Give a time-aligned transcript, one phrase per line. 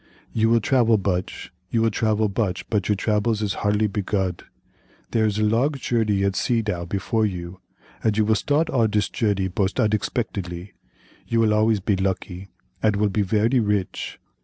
[0.33, 4.41] You will travel buch—you have travelled buch, but your travels is hardly begud;
[5.11, 7.59] there is a lodg jourdey at sea dow before you,
[8.03, 10.71] ad you will start od this jourdey bost udexpectedly;
[11.27, 12.49] you will always be lucky,
[12.81, 14.17] ad will be very rich.